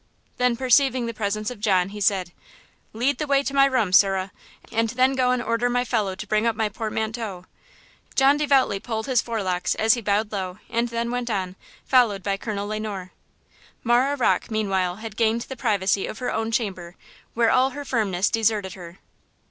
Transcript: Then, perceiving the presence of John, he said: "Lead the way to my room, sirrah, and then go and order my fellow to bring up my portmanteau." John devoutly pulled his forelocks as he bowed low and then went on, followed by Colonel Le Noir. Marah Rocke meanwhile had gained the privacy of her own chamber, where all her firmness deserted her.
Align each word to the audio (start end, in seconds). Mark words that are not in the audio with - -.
Then, 0.37 0.57
perceiving 0.57 1.05
the 1.05 1.13
presence 1.13 1.51
of 1.51 1.59
John, 1.59 1.89
he 1.89 2.01
said: 2.01 2.31
"Lead 2.91 3.19
the 3.19 3.27
way 3.27 3.43
to 3.43 3.53
my 3.53 3.65
room, 3.65 3.93
sirrah, 3.93 4.31
and 4.71 4.89
then 4.89 5.13
go 5.13 5.29
and 5.29 5.43
order 5.43 5.69
my 5.69 5.85
fellow 5.85 6.15
to 6.15 6.25
bring 6.25 6.47
up 6.47 6.55
my 6.55 6.69
portmanteau." 6.69 7.45
John 8.15 8.35
devoutly 8.35 8.79
pulled 8.79 9.05
his 9.05 9.21
forelocks 9.21 9.75
as 9.75 9.93
he 9.93 10.01
bowed 10.01 10.31
low 10.31 10.57
and 10.71 10.89
then 10.89 11.11
went 11.11 11.29
on, 11.29 11.55
followed 11.85 12.23
by 12.23 12.35
Colonel 12.35 12.65
Le 12.65 12.79
Noir. 12.79 13.11
Marah 13.83 14.17
Rocke 14.17 14.49
meanwhile 14.49 14.95
had 14.95 15.15
gained 15.15 15.41
the 15.41 15.55
privacy 15.55 16.07
of 16.07 16.17
her 16.17 16.33
own 16.33 16.49
chamber, 16.51 16.95
where 17.35 17.51
all 17.51 17.69
her 17.69 17.85
firmness 17.85 18.31
deserted 18.31 18.73
her. 18.73 18.97